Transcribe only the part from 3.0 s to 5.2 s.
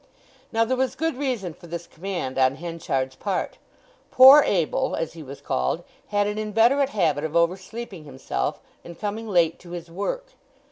part. Poor Abel, as